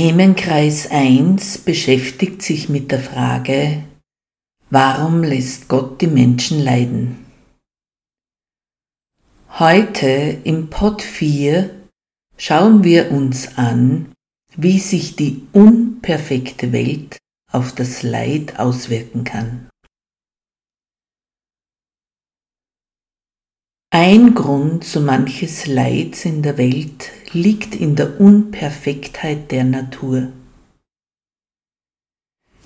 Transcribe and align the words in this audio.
Themenkreis 0.00 0.90
1 0.90 1.58
beschäftigt 1.58 2.40
sich 2.40 2.70
mit 2.70 2.90
der 2.90 3.00
Frage, 3.00 3.84
warum 4.70 5.22
lässt 5.22 5.68
Gott 5.68 6.00
die 6.00 6.06
Menschen 6.06 6.58
leiden? 6.58 7.26
Heute 9.58 10.40
im 10.44 10.70
Pod 10.70 11.02
4 11.02 11.86
schauen 12.38 12.82
wir 12.82 13.10
uns 13.10 13.58
an, 13.58 14.14
wie 14.56 14.78
sich 14.78 15.16
die 15.16 15.46
unperfekte 15.52 16.72
Welt 16.72 17.18
auf 17.52 17.74
das 17.74 18.02
Leid 18.02 18.58
auswirken 18.58 19.24
kann. 19.24 19.68
Ein 23.90 24.34
Grund 24.34 24.82
so 24.82 25.00
manches 25.02 25.66
Leids 25.66 26.24
in 26.24 26.42
der 26.42 26.56
Welt 26.56 27.10
liegt 27.32 27.74
in 27.74 27.94
der 27.94 28.20
Unperfektheit 28.20 29.50
der 29.50 29.64
Natur. 29.64 30.32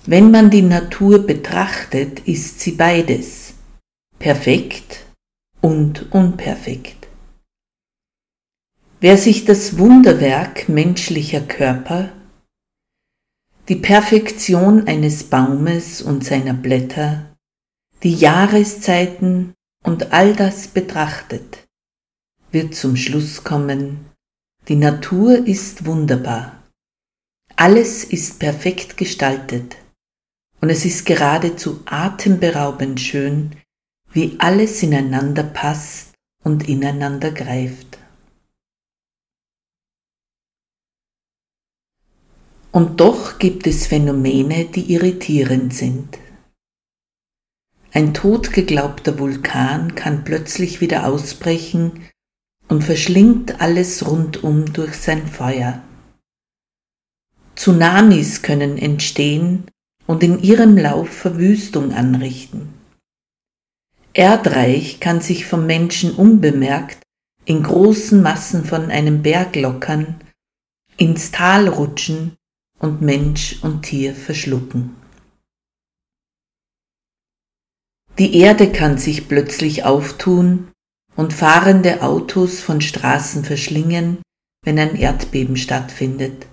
Wenn 0.07 0.31
man 0.31 0.49
die 0.49 0.61
Natur 0.61 1.25
betrachtet, 1.25 2.27
ist 2.27 2.59
sie 2.59 2.71
beides, 2.71 3.53
perfekt 4.19 5.05
und 5.61 6.11
unperfekt. 6.11 7.07
Wer 9.01 9.17
sich 9.17 9.45
das 9.45 9.77
Wunderwerk 9.77 10.69
menschlicher 10.69 11.41
Körper, 11.41 12.11
die 13.67 13.75
Perfektion 13.75 14.87
eines 14.87 15.23
Baumes 15.25 16.01
und 16.01 16.23
seiner 16.23 16.53
Blätter, 16.53 17.35
die 18.03 18.13
Jahreszeiten 18.13 19.53
und 19.83 20.13
all 20.13 20.35
das 20.35 20.67
betrachtet, 20.67 21.67
wird 22.51 22.75
zum 22.75 22.95
Schluss 22.95 23.43
kommen, 23.43 24.05
die 24.67 24.75
Natur 24.75 25.45
ist 25.45 25.85
wunderbar. 25.85 26.63
Alles 27.55 28.03
ist 28.03 28.39
perfekt 28.39 28.97
gestaltet 28.97 29.77
und 30.59 30.69
es 30.69 30.85
ist 30.85 31.05
geradezu 31.05 31.81
atemberaubend 31.85 32.99
schön, 32.99 33.55
wie 34.11 34.35
alles 34.39 34.81
ineinander 34.81 35.43
passt 35.43 36.13
und 36.43 36.67
ineinander 36.67 37.31
greift. 37.31 37.99
Und 42.71 42.99
doch 42.99 43.39
gibt 43.39 43.67
es 43.67 43.87
Phänomene, 43.87 44.65
die 44.65 44.93
irritierend 44.93 45.73
sind. 45.73 46.17
Ein 47.93 48.13
totgeglaubter 48.13 49.19
Vulkan 49.19 49.95
kann 49.95 50.25
plötzlich 50.25 50.81
wieder 50.81 51.07
ausbrechen 51.07 52.09
und 52.67 52.83
verschlingt 52.83 53.61
alles 53.61 54.07
rundum 54.07 54.73
durch 54.73 54.95
sein 54.95 55.27
Feuer. 55.27 55.81
Tsunamis 57.55 58.41
können 58.41 58.77
entstehen 58.77 59.65
und 60.07 60.23
in 60.23 60.41
ihrem 60.41 60.77
Lauf 60.77 61.09
Verwüstung 61.09 61.93
anrichten. 61.93 62.73
Erdreich 64.13 64.99
kann 64.99 65.21
sich 65.21 65.45
vom 65.45 65.65
Menschen 65.65 66.13
unbemerkt 66.15 67.03
in 67.45 67.63
großen 67.63 68.21
Massen 68.21 68.65
von 68.65 68.89
einem 68.89 69.21
Berg 69.21 69.55
lockern, 69.55 70.19
ins 70.97 71.31
Tal 71.31 71.67
rutschen 71.67 72.35
und 72.79 73.01
Mensch 73.01 73.61
und 73.61 73.83
Tier 73.83 74.15
verschlucken. 74.15 74.95
Die 78.17 78.37
Erde 78.37 78.71
kann 78.71 78.97
sich 78.97 79.27
plötzlich 79.27 79.83
auftun 79.83 80.71
und 81.15 81.33
fahrende 81.33 82.01
Autos 82.01 82.59
von 82.59 82.81
Straßen 82.81 83.43
verschlingen, 83.43 84.17
wenn 84.63 84.79
ein 84.79 84.95
Erdbeben 84.95 85.57
stattfindet. 85.57 86.47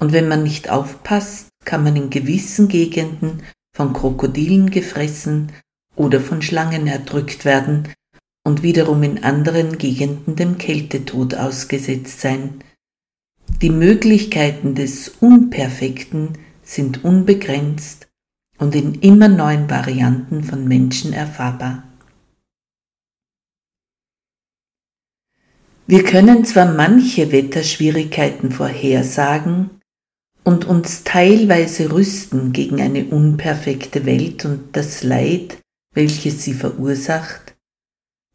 Und 0.00 0.12
wenn 0.12 0.28
man 0.28 0.42
nicht 0.42 0.70
aufpasst, 0.70 1.48
kann 1.64 1.84
man 1.84 1.96
in 1.96 2.10
gewissen 2.10 2.68
Gegenden 2.68 3.42
von 3.74 3.92
Krokodilen 3.92 4.70
gefressen 4.70 5.52
oder 5.96 6.20
von 6.20 6.42
Schlangen 6.42 6.86
erdrückt 6.86 7.44
werden 7.44 7.88
und 8.44 8.62
wiederum 8.62 9.02
in 9.02 9.24
anderen 9.24 9.78
Gegenden 9.78 10.36
dem 10.36 10.58
Kältetod 10.58 11.34
ausgesetzt 11.34 12.20
sein. 12.20 12.62
Die 13.62 13.70
Möglichkeiten 13.70 14.74
des 14.74 15.08
Unperfekten 15.20 16.38
sind 16.62 17.04
unbegrenzt 17.04 18.08
und 18.58 18.74
in 18.74 18.94
immer 18.96 19.28
neuen 19.28 19.70
Varianten 19.70 20.44
von 20.44 20.66
Menschen 20.66 21.12
erfahrbar. 21.12 21.84
Wir 25.86 26.02
können 26.02 26.46
zwar 26.46 26.72
manche 26.72 27.30
Wetterschwierigkeiten 27.30 28.50
vorhersagen 28.50 29.82
und 30.42 30.64
uns 30.64 31.04
teilweise 31.04 31.92
rüsten 31.92 32.52
gegen 32.52 32.80
eine 32.80 33.04
unperfekte 33.04 34.06
Welt 34.06 34.46
und 34.46 34.74
das 34.74 35.02
Leid, 35.02 35.58
welches 35.92 36.42
sie 36.42 36.54
verursacht, 36.54 37.54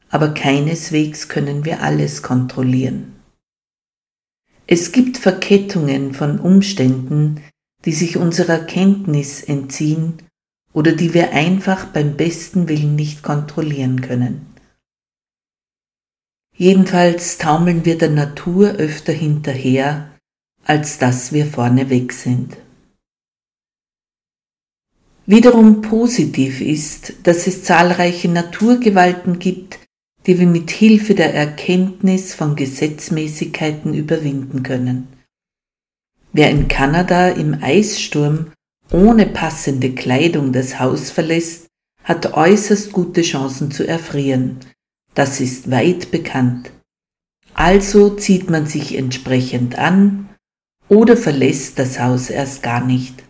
aber 0.09 0.36
keineswegs 0.36 1.28
können 1.28 1.66
wir 1.66 1.82
alles 1.82 2.22
kontrollieren. 2.22 3.16
Es 4.68 4.92
gibt 4.92 5.18
Verkettungen 5.18 6.14
von 6.14 6.40
Umständen, 6.40 7.42
die 7.84 7.94
sich 7.94 8.18
unserer 8.18 8.59
Kenntnis 8.59 9.42
entziehen 9.42 10.22
oder 10.72 10.92
die 10.92 11.16
wir 11.16 11.34
einfach 11.34 11.86
beim 11.86 12.16
besten 12.16 12.70
Willen 12.70 12.96
nicht 12.96 13.24
kontrollieren 13.24 14.02
können. 14.02 14.46
Jedenfalls 16.59 17.38
taumeln 17.38 17.86
wir 17.86 17.97
der 17.97 18.09
Natur 18.09 18.72
öfter 18.72 19.14
hinterher, 19.14 20.12
als 20.66 20.97
dass 20.97 21.31
wir 21.31 21.46
vorne 21.46 21.90
weg 21.90 22.12
sind. 22.12 22.58
Wiederum 25.25 25.81
positiv 25.81 26.59
ist, 26.59 27.14
dass 27.24 27.47
es 27.47 27.64
zahlreiche 27.64 28.28
Naturgewalten 28.28 29.40
gibt, 29.40 29.79
die 30.26 30.38
wir 30.38 30.47
mit 30.47 30.70
Hilfe 30.70 31.16
der 31.16 31.34
Erkenntnis 31.34 32.34
von 32.34 32.58
Gesetzmäßigkeiten 32.58 33.94
überwinden 33.94 34.61
können. 34.61 35.08
Wer 36.34 36.50
in 36.50 36.67
Kanada 36.67 37.29
im 37.29 37.64
Eissturm 37.64 38.52
ohne 38.91 39.28
passende 39.28 39.96
Kleidung 39.96 40.52
das 40.52 40.78
Haus 40.78 41.09
verlässt, 41.09 41.67
hat 42.03 42.34
äußerst 42.34 42.91
gute 42.91 43.22
Chancen 43.22 43.72
zu 43.72 43.88
erfrieren. 43.88 44.59
Das 45.20 45.42
ist 45.42 45.70
weit 45.70 46.12
bekannt. 46.12 46.72
Also 47.54 48.16
zieht 48.16 48.50
man 48.50 48.68
sich 48.68 48.96
entsprechend 48.96 49.78
an 49.78 50.34
oder 50.88 51.18
verlässt 51.18 51.78
das 51.78 52.00
Haus 52.00 52.30
erst 52.30 52.64
gar 52.64 52.86
nicht. 52.86 53.22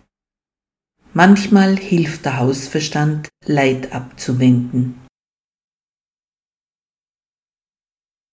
Manchmal 1.16 1.78
hilft 1.78 2.26
der 2.26 2.38
Hausverstand, 2.38 3.30
Leid 3.44 3.92
abzuwenden. 3.92 5.04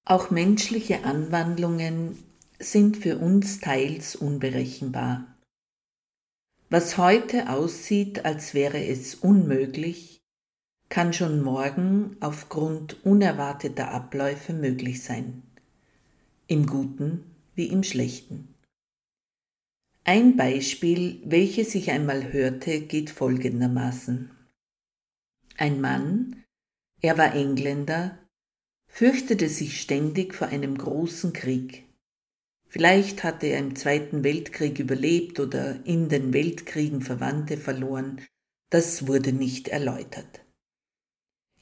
Auch 0.04 0.30
menschliche 0.30 1.04
Anwandlungen 1.04 2.22
sind 2.58 2.98
für 2.98 3.16
uns 3.16 3.60
teils 3.60 4.16
unberechenbar. 4.16 5.34
Was 6.68 6.98
heute 6.98 7.48
aussieht, 7.48 8.26
als 8.26 8.52
wäre 8.52 8.84
es 8.84 9.14
unmöglich, 9.14 10.20
kann 10.88 11.12
schon 11.12 11.42
morgen 11.42 12.16
aufgrund 12.20 13.04
unerwarteter 13.04 13.90
Abläufe 13.90 14.52
möglich 14.52 15.02
sein, 15.02 15.42
im 16.46 16.66
Guten 16.66 17.24
wie 17.54 17.66
im 17.66 17.82
Schlechten. 17.82 18.54
Ein 20.04 20.36
Beispiel, 20.36 21.20
welches 21.24 21.74
ich 21.74 21.90
einmal 21.90 22.32
hörte, 22.32 22.80
geht 22.80 23.10
folgendermaßen. 23.10 24.30
Ein 25.56 25.80
Mann, 25.80 26.44
er 27.00 27.18
war 27.18 27.34
Engländer, 27.34 28.18
fürchtete 28.86 29.48
sich 29.48 29.80
ständig 29.80 30.34
vor 30.34 30.48
einem 30.48 30.78
großen 30.78 31.32
Krieg. 31.32 31.84
Vielleicht 32.68 33.24
hatte 33.24 33.46
er 33.46 33.58
im 33.58 33.74
Zweiten 33.74 34.22
Weltkrieg 34.22 34.78
überlebt 34.78 35.40
oder 35.40 35.84
in 35.84 36.08
den 36.08 36.32
Weltkriegen 36.32 37.00
Verwandte 37.00 37.56
verloren, 37.56 38.20
das 38.70 39.06
wurde 39.06 39.32
nicht 39.32 39.68
erläutert. 39.68 40.45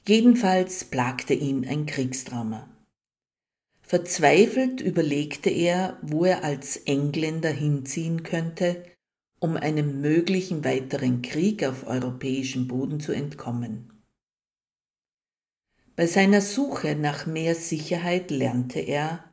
Jedenfalls 0.07 0.85
plagte 0.85 1.33
ihn 1.33 1.67
ein 1.67 1.87
Kriegstrauma. 1.87 2.69
Verzweifelt 3.81 4.81
überlegte 4.81 5.51
er, 5.51 5.99
wo 6.03 6.25
er 6.25 6.45
als 6.45 6.77
Engländer 6.77 7.51
hinziehen 7.51 8.23
könnte, 8.23 8.85
um 9.41 9.57
einem 9.57 10.01
möglichen 10.01 10.65
weiteren 10.65 11.23
Krieg 11.23 11.65
auf 11.65 11.87
europäischem 11.87 12.67
Boden 12.67 13.01
zu 13.01 13.13
entkommen. 13.13 14.03
Bei 15.97 16.07
seiner 16.07 16.41
Suche 16.41 16.97
nach 16.97 17.27
mehr 17.27 17.55
Sicherheit 17.55 18.31
lernte 18.31 18.81
er, 18.81 19.33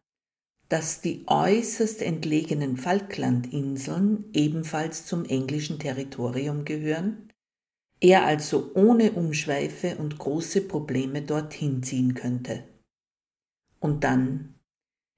dass 0.69 1.01
die 1.01 1.23
äußerst 1.27 2.01
entlegenen 2.01 2.77
Falklandinseln 2.77 4.25
ebenfalls 4.33 5.05
zum 5.05 5.25
englischen 5.25 5.79
Territorium 5.79 6.63
gehören, 6.63 7.30
er 8.01 8.25
also 8.25 8.71
ohne 8.73 9.11
Umschweife 9.11 9.95
und 9.97 10.17
große 10.17 10.61
Probleme 10.61 11.21
dorthin 11.21 11.83
ziehen 11.83 12.15
könnte. 12.15 12.63
Und 13.79 14.03
dann, 14.03 14.55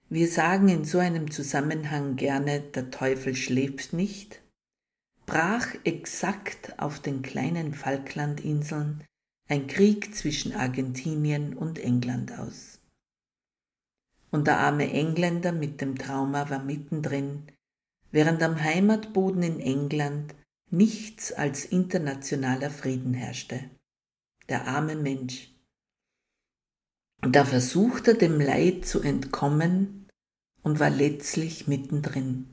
wir 0.09 0.27
sagen 0.27 0.67
in 0.67 0.83
so 0.83 0.99
einem 0.99 1.31
Zusammenhang 1.31 2.17
gerne, 2.17 2.59
der 2.59 2.91
Teufel 2.91 3.35
schläft 3.35 3.93
nicht, 3.93 4.41
brach 5.25 5.67
exakt 5.85 6.77
auf 6.77 6.99
den 6.99 7.21
kleinen 7.21 7.73
Falklandinseln 7.73 9.03
ein 9.47 9.67
Krieg 9.67 10.13
zwischen 10.13 10.53
Argentinien 10.53 11.55
und 11.55 11.79
England 11.79 12.37
aus. 12.37 12.79
Und 14.31 14.47
der 14.47 14.59
arme 14.59 14.91
Engländer 14.91 15.51
mit 15.51 15.79
dem 15.79 15.97
Trauma 15.97 16.49
war 16.49 16.63
mittendrin, 16.63 17.43
während 18.11 18.41
am 18.43 18.61
Heimatboden 18.61 19.43
in 19.43 19.59
England 19.59 20.35
nichts 20.73 21.31
als 21.31 21.65
internationaler 21.65 22.71
Frieden 22.71 23.13
herrschte. 23.13 23.59
Der 24.49 24.67
arme 24.67 24.95
Mensch. 24.95 25.49
Da 27.21 27.45
versuchte 27.45 28.11
er 28.11 28.17
dem 28.17 28.41
Leid 28.41 28.85
zu 28.85 29.01
entkommen 29.01 30.09
und 30.63 30.79
war 30.79 30.89
letztlich 30.89 31.67
mittendrin. 31.67 32.47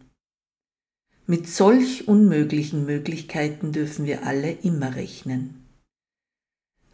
Mit 1.27 1.49
solch 1.49 2.09
unmöglichen 2.09 2.85
Möglichkeiten 2.85 3.73
dürfen 3.73 4.05
wir 4.05 4.27
alle 4.27 4.53
immer 4.53 4.95
rechnen. 4.97 5.67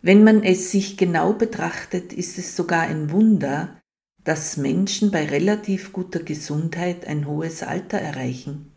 Wenn 0.03 0.23
man 0.23 0.45
es 0.45 0.71
sich 0.71 0.97
genau 0.97 1.33
betrachtet, 1.33 2.13
ist 2.13 2.39
es 2.39 2.55
sogar 2.55 2.83
ein 2.83 3.11
Wunder, 3.11 3.81
dass 4.23 4.57
Menschen 4.57 5.11
bei 5.11 5.27
relativ 5.27 5.93
guter 5.93 6.21
Gesundheit 6.21 7.07
ein 7.07 7.27
hohes 7.27 7.63
Alter 7.63 7.99
erreichen. 7.99 8.76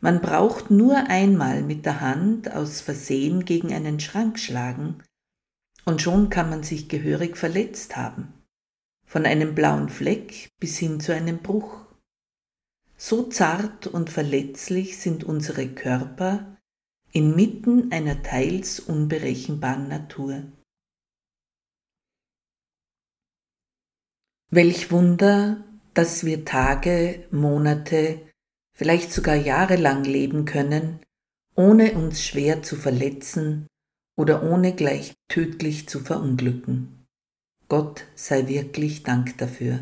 Man 0.00 0.20
braucht 0.20 0.70
nur 0.70 0.96
einmal 1.08 1.62
mit 1.62 1.84
der 1.84 2.00
Hand 2.00 2.52
aus 2.52 2.80
Versehen 2.80 3.44
gegen 3.44 3.72
einen 3.72 3.98
Schrank 3.98 4.38
schlagen, 4.38 5.02
und 5.84 6.02
schon 6.02 6.28
kann 6.28 6.50
man 6.50 6.62
sich 6.62 6.88
gehörig 6.88 7.36
verletzt 7.36 7.96
haben, 7.96 8.32
von 9.06 9.26
einem 9.26 9.54
blauen 9.54 9.88
Fleck 9.88 10.50
bis 10.60 10.78
hin 10.78 11.00
zu 11.00 11.14
einem 11.14 11.38
Bruch. 11.38 11.86
So 12.96 13.24
zart 13.24 13.86
und 13.86 14.10
verletzlich 14.10 14.98
sind 14.98 15.24
unsere 15.24 15.68
Körper 15.68 16.58
inmitten 17.12 17.90
einer 17.90 18.22
teils 18.22 18.80
unberechenbaren 18.80 19.88
Natur. 19.88 20.52
Welch 24.50 24.90
Wunder, 24.90 25.64
dass 25.94 26.24
wir 26.24 26.44
Tage, 26.44 27.26
Monate, 27.30 28.27
vielleicht 28.78 29.12
sogar 29.12 29.34
jahrelang 29.34 30.04
leben 30.04 30.44
können, 30.44 31.00
ohne 31.56 31.94
uns 31.94 32.24
schwer 32.24 32.62
zu 32.62 32.76
verletzen 32.76 33.66
oder 34.16 34.44
ohne 34.44 34.72
gleich 34.72 35.14
tödlich 35.28 35.88
zu 35.88 35.98
verunglücken. 35.98 37.04
Gott 37.68 38.04
sei 38.14 38.46
wirklich 38.46 39.02
Dank 39.02 39.36
dafür. 39.38 39.80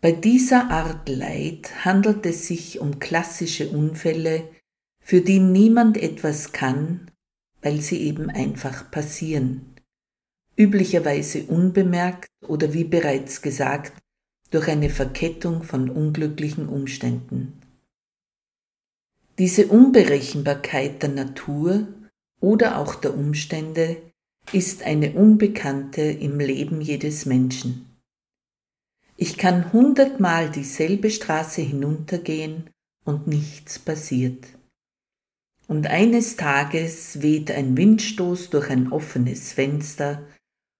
Bei 0.00 0.10
dieser 0.10 0.70
Art 0.70 1.08
Leid 1.08 1.84
handelt 1.84 2.26
es 2.26 2.48
sich 2.48 2.80
um 2.80 2.98
klassische 2.98 3.68
Unfälle, 3.68 4.50
für 5.00 5.20
die 5.20 5.38
niemand 5.38 5.96
etwas 5.96 6.52
kann, 6.52 7.10
weil 7.62 7.80
sie 7.80 8.02
eben 8.02 8.28
einfach 8.28 8.90
passieren, 8.90 9.74
üblicherweise 10.56 11.44
unbemerkt 11.44 12.28
oder 12.46 12.74
wie 12.74 12.84
bereits 12.84 13.40
gesagt, 13.40 13.92
durch 14.50 14.68
eine 14.68 14.90
Verkettung 14.90 15.62
von 15.62 15.90
unglücklichen 15.90 16.68
Umständen. 16.68 17.60
Diese 19.38 19.68
Unberechenbarkeit 19.68 21.02
der 21.02 21.10
Natur 21.10 21.86
oder 22.40 22.78
auch 22.78 22.94
der 22.94 23.14
Umstände 23.14 23.98
ist 24.52 24.82
eine 24.82 25.12
Unbekannte 25.12 26.02
im 26.02 26.40
Leben 26.40 26.80
jedes 26.80 27.26
Menschen. 27.26 27.86
Ich 29.16 29.36
kann 29.36 29.72
hundertmal 29.72 30.50
dieselbe 30.50 31.10
Straße 31.10 31.60
hinuntergehen 31.60 32.70
und 33.04 33.26
nichts 33.26 33.78
passiert. 33.78 34.46
Und 35.66 35.86
eines 35.86 36.36
Tages 36.36 37.20
weht 37.20 37.50
ein 37.50 37.76
Windstoß 37.76 38.50
durch 38.50 38.70
ein 38.70 38.90
offenes 38.90 39.52
Fenster 39.52 40.22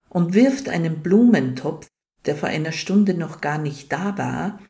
und 0.08 0.34
wirft 0.34 0.68
einen 0.68 1.02
Blumentopf, 1.02 1.88
der 2.28 2.36
vor 2.36 2.50
einer 2.50 2.72
Stunde 2.72 3.14
noch 3.14 3.40
gar 3.40 3.58
nicht 3.58 3.90
da 3.90 4.18
war, 4.18 4.60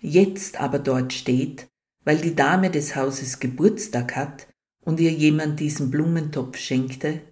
jetzt 0.00 0.60
aber 0.60 0.80
dort 0.80 1.12
steht, 1.12 1.68
weil 2.04 2.18
die 2.18 2.34
Dame 2.34 2.70
des 2.70 2.96
Hauses 2.96 3.38
Geburtstag 3.38 4.16
hat 4.16 4.48
und 4.84 4.98
ihr 4.98 5.12
jemand 5.12 5.60
diesen 5.60 5.90
Blumentopf 5.90 6.58
schenkte? 6.58 7.22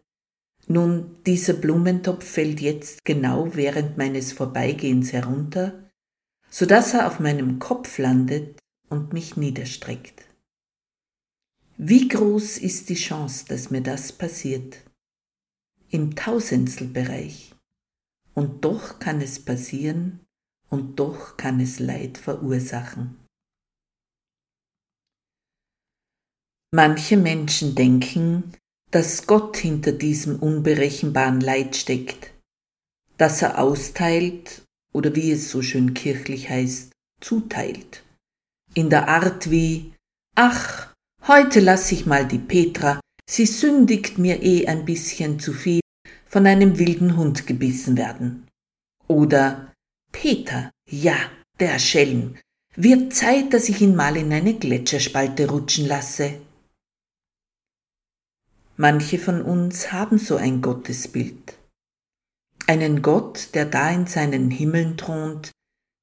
Nun, 0.68 1.16
dieser 1.26 1.54
Blumentopf 1.54 2.24
fällt 2.24 2.60
jetzt 2.60 3.04
genau 3.04 3.56
während 3.56 3.98
meines 3.98 4.32
Vorbeigehens 4.32 5.12
herunter, 5.12 5.90
so 6.48 6.64
dass 6.64 6.94
er 6.94 7.08
auf 7.08 7.18
meinem 7.18 7.58
Kopf 7.58 7.98
landet 7.98 8.60
und 8.88 9.12
mich 9.12 9.36
niederstreckt. 9.36 10.28
Wie 11.76 12.06
groß 12.06 12.58
ist 12.58 12.88
die 12.88 12.94
Chance, 12.94 13.46
dass 13.48 13.70
mir 13.70 13.80
das 13.80 14.12
passiert? 14.12 14.78
Im 15.90 16.14
Tausendstelbereich. 16.14 17.52
Und 18.34 18.64
doch 18.64 18.98
kann 18.98 19.20
es 19.20 19.44
passieren 19.44 20.20
und 20.70 20.98
doch 20.98 21.36
kann 21.36 21.60
es 21.60 21.78
Leid 21.78 22.16
verursachen. 22.16 23.18
Manche 26.74 27.18
Menschen 27.18 27.74
denken, 27.74 28.54
dass 28.90 29.26
Gott 29.26 29.58
hinter 29.58 29.92
diesem 29.92 30.36
unberechenbaren 30.38 31.42
Leid 31.42 31.76
steckt, 31.76 32.32
dass 33.18 33.42
er 33.42 33.58
austeilt 33.58 34.62
oder 34.94 35.14
wie 35.14 35.32
es 35.32 35.50
so 35.50 35.60
schön 35.60 35.92
kirchlich 35.92 36.48
heißt, 36.48 36.92
zuteilt. 37.20 38.02
In 38.72 38.88
der 38.88 39.08
Art 39.08 39.50
wie, 39.50 39.92
ach, 40.34 40.94
heute 41.28 41.60
lass 41.60 41.92
ich 41.92 42.06
mal 42.06 42.26
die 42.26 42.38
Petra, 42.38 43.00
sie 43.28 43.44
sündigt 43.44 44.16
mir 44.16 44.42
eh 44.42 44.66
ein 44.66 44.86
bisschen 44.86 45.38
zu 45.38 45.52
viel, 45.52 45.81
von 46.32 46.46
einem 46.46 46.78
wilden 46.78 47.18
Hund 47.18 47.46
gebissen 47.46 47.98
werden. 47.98 48.48
Oder, 49.06 49.74
Peter, 50.12 50.70
ja, 50.88 51.16
der 51.60 51.78
Schelm, 51.78 52.36
wird 52.74 53.12
Zeit, 53.12 53.52
dass 53.52 53.68
ich 53.68 53.82
ihn 53.82 53.94
mal 53.94 54.16
in 54.16 54.32
eine 54.32 54.54
Gletscherspalte 54.54 55.50
rutschen 55.50 55.86
lasse. 55.86 56.40
Manche 58.78 59.18
von 59.18 59.42
uns 59.42 59.92
haben 59.92 60.16
so 60.16 60.36
ein 60.36 60.62
Gottesbild. 60.62 61.58
Einen 62.66 63.02
Gott, 63.02 63.50
der 63.52 63.66
da 63.66 63.90
in 63.90 64.06
seinen 64.06 64.50
Himmeln 64.50 64.96
thront, 64.96 65.50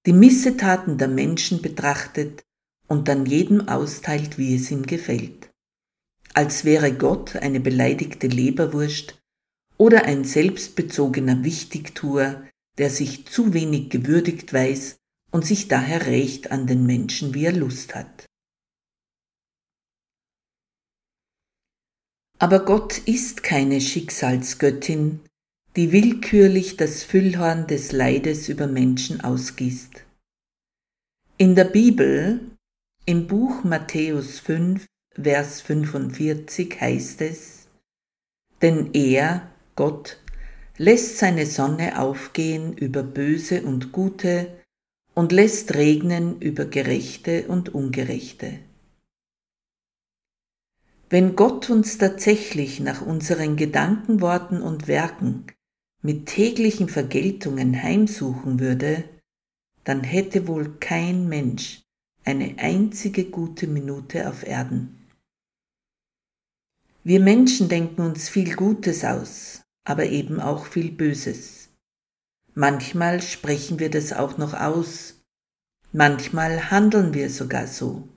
die 0.05 0.13
Missetaten 0.13 0.99
der 0.99 1.07
Menschen 1.07 1.63
betrachtet 1.63 2.43
und 2.87 3.07
dann 3.07 3.25
jedem 3.25 3.67
austeilt, 3.67 4.37
wie 4.37 4.55
es 4.55 4.69
ihm 4.69 4.85
gefällt. 4.85 5.49
Als 6.35 6.65
wäre 6.65 6.93
Gott 6.93 7.35
eine 7.35 7.59
beleidigte 7.59 8.27
Leberwurst 8.27 9.18
oder 9.79 10.03
ein 10.03 10.25
selbstbezogener 10.25 11.43
Wichtigtuer, 11.43 12.45
der 12.77 12.89
sich 12.89 13.25
zu 13.25 13.53
wenig 13.53 13.89
gewürdigt 13.89 14.53
weiß 14.53 14.97
und 15.31 15.45
sich 15.45 15.67
daher 15.67 16.05
rächt 16.05 16.51
an 16.51 16.67
den 16.67 16.85
Menschen, 16.85 17.33
wie 17.33 17.45
er 17.45 17.53
Lust 17.53 17.95
hat. 17.95 18.25
Aber 22.37 22.63
Gott 22.63 22.99
ist 22.99 23.43
keine 23.43 23.81
Schicksalsgöttin, 23.81 25.21
die 25.75 25.91
willkürlich 25.91 26.77
das 26.77 27.03
Füllhorn 27.03 27.67
des 27.67 27.91
Leides 27.91 28.49
über 28.49 28.67
Menschen 28.67 29.21
ausgießt. 29.21 30.05
In 31.37 31.55
der 31.55 31.65
Bibel, 31.65 32.39
Im 33.05 33.27
Buch 33.27 33.63
Matthäus 33.63 34.39
5, 34.39 34.85
Vers 35.15 35.61
45 35.61 36.79
heißt 36.79 37.21
es, 37.21 37.67
Denn 38.61 38.93
er, 38.93 39.49
Gott, 39.79 40.17
lässt 40.77 41.19
seine 41.19 41.45
Sonne 41.45 42.01
aufgehen 42.01 42.75
über 42.75 43.01
Böse 43.01 43.63
und 43.63 43.93
Gute 43.93 44.59
und 45.13 45.31
lässt 45.31 45.73
regnen 45.73 46.41
über 46.41 46.65
Gerechte 46.65 47.47
und 47.47 47.73
Ungerechte. 47.73 48.59
Wenn 51.09 51.37
Gott 51.37 51.69
uns 51.69 51.97
tatsächlich 51.97 52.81
nach 52.81 53.01
unseren 53.01 53.55
Gedanken, 53.55 54.19
Worten 54.19 54.61
und 54.61 54.89
Werken 54.89 55.45
mit 56.01 56.25
täglichen 56.25 56.89
Vergeltungen 56.89 57.81
heimsuchen 57.81 58.59
würde, 58.59 59.05
dann 59.85 60.03
hätte 60.03 60.49
wohl 60.49 60.77
kein 60.81 61.29
Mensch 61.29 61.83
eine 62.25 62.55
einzige 62.57 63.23
gute 63.23 63.65
Minute 63.65 64.27
auf 64.27 64.45
Erden. 64.45 65.07
Wir 67.05 67.21
Menschen 67.21 67.69
denken 67.69 68.01
uns 68.01 68.27
viel 68.27 68.57
Gutes 68.57 69.05
aus, 69.05 69.61
aber 69.89 70.05
eben 70.05 70.39
auch 70.39 70.67
viel 70.67 70.91
Böses. 70.91 71.69
Manchmal 72.53 73.23
sprechen 73.23 73.79
wir 73.79 73.89
das 73.89 74.13
auch 74.13 74.37
noch 74.37 74.53
aus, 74.53 75.15
manchmal 75.91 76.69
handeln 76.69 77.15
wir 77.15 77.31
sogar 77.31 77.65
so. 77.65 78.07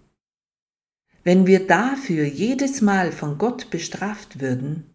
Wenn 1.25 1.47
wir 1.47 1.67
dafür 1.67 2.26
jedes 2.26 2.83
Mal 2.83 3.11
von 3.11 3.38
Gott 3.38 3.71
bestraft 3.71 4.38
würden, 4.38 4.93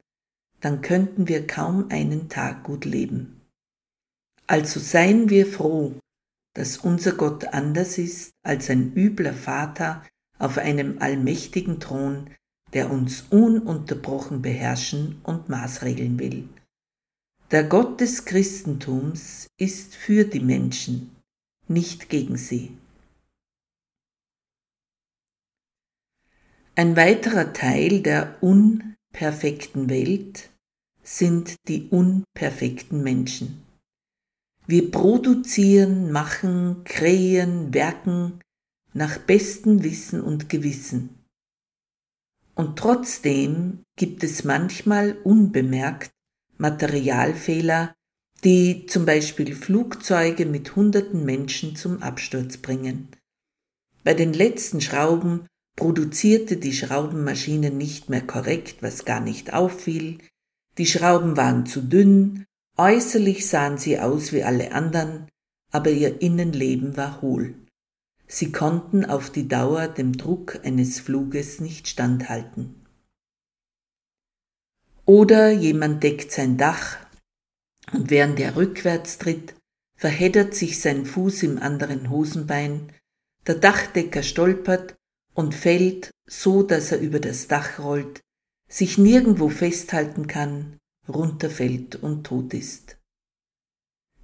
dann 0.60 0.84
könnten 0.84 1.28
wir 1.28 1.48
kaum 1.48 1.88
einen 1.90 2.30
Tag 2.30 2.64
gut 2.64 2.86
leben. 2.86 3.42
Also 4.46 4.80
seien 4.80 5.32
wir 5.32 5.48
froh, 5.48 5.96
dass 6.54 6.78
unser 6.78 7.14
Gott 7.14 7.56
anders 7.56 7.98
ist 7.98 8.34
als 8.44 8.70
ein 8.70 8.94
übler 8.94 9.34
Vater 9.34 10.04
auf 10.38 10.60
einem 10.60 11.00
allmächtigen 11.00 11.80
Thron, 11.80 12.30
der 12.74 12.92
uns 12.92 13.24
ununterbrochen 13.32 14.44
beherrschen 14.44 15.22
und 15.24 15.50
maßregeln 15.50 16.20
will. 16.20 16.48
Der 17.50 17.64
Gott 17.64 18.02
des 18.02 18.26
Christentums 18.26 19.48
ist 19.58 19.96
für 19.96 20.26
die 20.26 20.42
Menschen, 20.42 21.16
nicht 21.70 22.10
gegen 22.10 22.36
sie. 22.36 22.78
Ein 26.76 26.98
weiterer 26.98 27.54
Teil 27.54 28.02
der 28.02 28.44
unperfekten 28.44 29.90
Welt 29.90 30.50
sind 31.04 31.56
die 31.70 31.88
unperfekten 31.88 33.02
Menschen. 33.02 33.64
Wir 34.66 34.92
produzieren, 34.92 36.12
machen, 36.12 36.84
kreieren, 36.84 37.74
werken 37.74 38.42
nach 38.94 39.20
bestem 39.20 39.84
Wissen 39.84 40.20
und 40.22 40.50
Gewissen. 40.50 41.24
Und 42.56 42.78
trotzdem 42.78 43.84
gibt 43.98 44.26
es 44.26 44.44
manchmal 44.44 45.14
unbemerkt 45.24 46.12
Materialfehler, 46.58 47.94
die 48.44 48.86
zum 48.86 49.06
Beispiel 49.06 49.56
Flugzeuge 49.56 50.46
mit 50.46 50.76
hunderten 50.76 51.26
Menschen 51.26 51.76
zum 51.76 52.02
Absturz 52.02 52.58
bringen. 52.58 53.10
Bei 54.04 54.14
den 54.14 54.34
letzten 54.34 54.82
Schrauben 54.82 55.48
produzierte 55.76 56.58
die 56.58 56.74
Schraubenmaschine 56.74 57.72
nicht 57.72 58.10
mehr 58.10 58.22
korrekt, 58.22 58.78
was 58.82 59.06
gar 59.06 59.20
nicht 59.20 59.54
auffiel, 59.54 60.18
die 60.78 60.86
Schrauben 60.86 61.38
waren 61.38 61.66
zu 61.66 61.82
dünn, 61.82 62.46
äußerlich 62.78 63.48
sahen 63.48 63.78
sie 63.78 64.00
aus 64.00 64.32
wie 64.32 64.44
alle 64.44 64.72
anderen, 64.72 65.28
aber 65.72 65.90
ihr 65.90 66.22
Innenleben 66.22 66.96
war 66.96 67.22
hohl. 67.22 67.56
Sie 68.28 68.52
konnten 68.52 69.06
auf 69.06 69.30
die 69.30 69.48
Dauer 69.48 69.88
dem 69.88 70.18
Druck 70.18 70.60
eines 70.64 71.00
Fluges 71.00 71.60
nicht 71.60 71.88
standhalten. 71.88 72.87
Oder 75.08 75.52
jemand 75.52 76.04
deckt 76.04 76.34
sein 76.34 76.58
Dach 76.58 76.98
und 77.94 78.10
während 78.10 78.42
er 78.42 78.58
rückwärts 78.58 79.18
tritt, 79.18 79.56
verheddert 79.96 80.54
sich 80.54 80.82
sein 80.82 81.06
Fuß 81.06 81.44
im 81.44 81.60
anderen 81.60 82.10
Hosenbein, 82.10 82.92
der 83.48 83.56
Dachdecker 83.56 84.22
stolpert 84.22 84.96
und 85.34 85.56
fällt, 85.56 86.12
so 86.28 86.62
dass 86.62 86.92
er 86.92 87.00
über 87.00 87.22
das 87.22 87.48
Dach 87.48 87.80
rollt, 87.80 88.20
sich 88.70 88.98
nirgendwo 88.98 89.48
festhalten 89.48 90.28
kann, 90.28 90.78
runterfällt 91.08 91.96
und 91.96 92.26
tot 92.26 92.54
ist. 92.54 92.98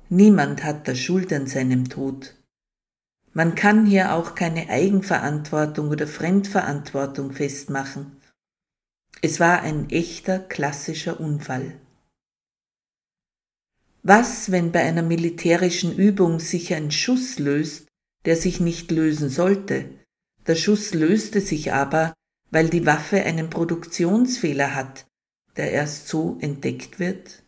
Niemand 0.09 0.65
hat 0.65 0.85
da 0.89 0.95
Schuld 0.95 1.31
an 1.31 1.47
seinem 1.47 1.87
Tod. 1.87 2.35
Man 3.31 3.55
kann 3.55 3.85
hier 3.85 4.13
auch 4.13 4.35
keine 4.35 4.67
Eigenverantwortung 4.69 5.87
oder 5.87 6.07
Fremdverantwortung 6.07 7.31
festmachen. 7.31 8.17
Es 9.25 9.39
war 9.39 9.61
ein 9.61 9.89
echter 9.89 10.37
klassischer 10.37 11.17
Unfall. 11.21 11.79
Was, 14.01 14.51
wenn 14.51 14.73
bei 14.73 14.81
einer 14.81 15.01
militärischen 15.01 15.95
Übung 15.95 16.41
sich 16.41 16.73
ein 16.73 16.91
Schuss 16.91 17.39
löst, 17.39 17.87
der 18.25 18.35
sich 18.35 18.59
nicht 18.59 18.91
lösen 18.91 19.29
sollte, 19.29 19.89
der 20.45 20.55
Schuss 20.55 20.93
löste 20.93 21.39
sich 21.39 21.71
aber, 21.71 22.13
weil 22.51 22.69
die 22.69 22.85
Waffe 22.85 23.23
einen 23.23 23.49
Produktionsfehler 23.49 24.75
hat, 24.75 25.07
der 25.55 25.71
erst 25.71 26.09
so 26.09 26.37
entdeckt 26.41 26.99
wird? 26.99 27.43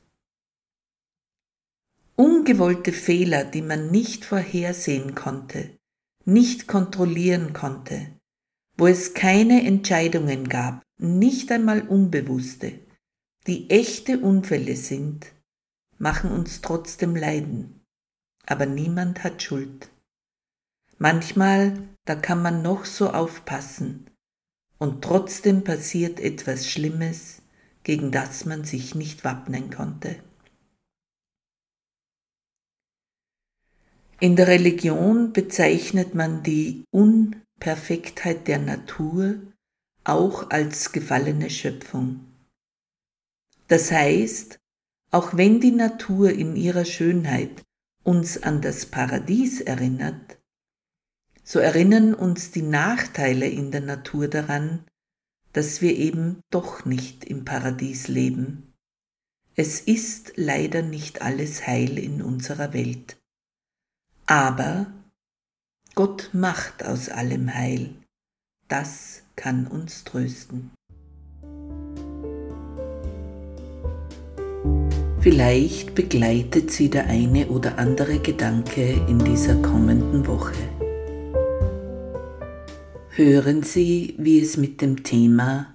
Ungewollte 2.16 2.94
Fehler, 2.94 3.44
die 3.44 3.62
man 3.62 3.92
nicht 3.92 4.24
vorhersehen 4.24 5.14
konnte, 5.14 5.78
nicht 6.24 6.68
kontrollieren 6.70 7.52
konnte, 7.52 8.18
wo 8.78 8.88
es 8.88 9.14
keine 9.14 9.66
Entscheidungen 9.66 10.50
gab, 10.50 10.82
nicht 10.98 11.52
einmal 11.52 11.82
unbewusste, 11.88 12.80
die 13.48 13.70
echte 13.70 14.20
Unfälle 14.20 14.76
sind, 14.76 15.28
machen 15.98 16.32
uns 16.32 16.62
trotzdem 16.62 17.16
leiden. 17.16 17.82
Aber 18.46 18.66
niemand 18.66 19.24
hat 19.24 19.42
Schuld. 19.42 19.90
Manchmal, 20.98 21.90
da 22.06 22.16
kann 22.16 22.42
man 22.42 22.62
noch 22.62 22.86
so 22.86 23.12
aufpassen, 23.12 24.10
und 24.78 25.04
trotzdem 25.04 25.64
passiert 25.64 26.20
etwas 26.20 26.70
Schlimmes, 26.70 27.42
gegen 27.84 28.12
das 28.12 28.46
man 28.46 28.66
sich 28.66 28.96
nicht 28.96 29.24
wappnen 29.24 29.70
konnte. 29.70 30.18
In 34.20 34.36
der 34.36 34.48
Religion 34.48 35.34
bezeichnet 35.34 36.16
man 36.16 36.42
die 36.42 36.86
Unperfektheit 37.56 38.48
der 38.48 38.60
Natur 38.60 39.40
auch 40.04 40.52
als 40.52 40.92
gefallene 40.92 41.50
Schöpfung. 41.50 42.26
Das 43.68 43.92
heißt, 43.92 44.60
auch 45.10 45.36
wenn 45.36 45.62
die 45.62 45.72
Natur 45.72 46.32
in 46.32 46.56
ihrer 46.56 46.86
Schönheit 46.86 47.64
uns 48.04 48.44
an 48.44 48.62
das 48.62 48.86
Paradies 48.86 49.62
erinnert, 49.62 50.38
so 51.44 51.60
erinnern 51.60 52.14
uns 52.14 52.52
die 52.52 52.62
Nachteile 52.62 53.48
in 53.48 53.72
der 53.72 53.82
Natur 53.82 54.28
daran, 54.28 54.86
dass 55.54 55.82
wir 55.82 55.96
eben 55.96 56.42
doch 56.52 56.86
nicht 56.86 57.24
im 57.24 57.46
Paradies 57.46 58.08
leben. 58.08 58.74
Es 59.56 59.80
ist 59.80 60.34
leider 60.36 60.82
nicht 60.82 61.22
alles 61.22 61.66
heil 61.66 61.98
in 61.98 62.22
unserer 62.22 62.74
Welt. 62.74 63.18
Aber 64.26 64.92
Gott 65.98 66.32
macht 66.34 66.86
aus 66.86 67.08
allem 67.08 67.56
Heil. 67.56 67.90
Das 68.68 69.24
kann 69.38 69.66
uns 69.66 70.04
trösten. 70.04 70.72
Vielleicht 75.22 75.96
begleitet 75.96 76.70
sie 76.70 76.90
der 76.90 77.08
eine 77.08 77.48
oder 77.48 77.78
andere 77.78 78.20
Gedanke 78.20 79.06
in 79.08 79.20
dieser 79.20 79.56
kommenden 79.62 80.28
Woche. 80.28 80.54
Hören 83.12 83.64
Sie, 83.64 84.16
wie 84.18 84.42
es 84.42 84.58
mit 84.58 84.82
dem 84.82 85.04
Thema 85.04 85.74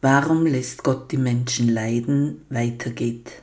Warum 0.00 0.46
lässt 0.46 0.82
Gott 0.82 1.12
die 1.12 1.18
Menschen 1.18 1.68
leiden 1.68 2.46
weitergeht. 2.48 3.42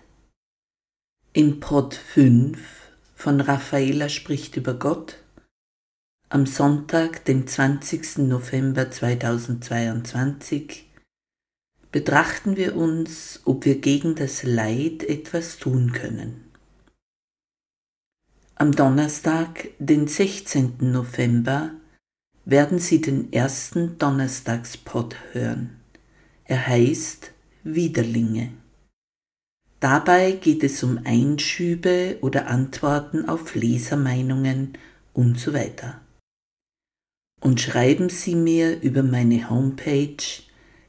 Im 1.33 1.59
Pod 1.59 1.93
5 1.93 2.59
von 3.15 3.39
Raffaela 3.39 4.09
spricht 4.09 4.57
über 4.57 4.73
Gott 4.73 5.17
am 6.31 6.45
Sonntag, 6.45 7.25
dem 7.25 7.48
20. 7.48 8.19
November 8.19 8.91
2022 8.91 10.88
betrachten 11.91 12.55
wir 12.55 12.75
uns, 12.75 13.41
ob 13.45 13.65
wir 13.65 13.79
gegen 13.79 14.13
das 14.13 14.43
Leid 14.43 15.03
etwas 15.03 15.57
tun 15.57 15.91
können. 15.91 16.51
Am 18.53 18.74
Donnerstag, 18.74 19.69
den 19.79 20.07
16. 20.07 20.75
November, 20.91 21.71
werden 22.45 22.77
Sie 22.77 23.01
den 23.01 23.33
ersten 23.33 23.98
Donnerstagspot 23.98 25.15
hören. 25.31 25.79
Er 26.45 26.67
heißt 26.67 27.31
Widerlinge. 27.63 28.51
Dabei 29.79 30.33
geht 30.33 30.63
es 30.63 30.83
um 30.83 31.00
Einschübe 31.05 32.19
oder 32.21 32.48
Antworten 32.48 33.27
auf 33.27 33.55
Lesermeinungen 33.55 34.74
und 35.13 35.39
so 35.39 35.53
weiter. 35.53 36.01
Und 37.39 37.62
schreiben 37.62 38.10
Sie 38.10 38.36
mir 38.36 38.81
über 38.81 39.03
meine 39.03 39.50
Homepage 39.50 40.17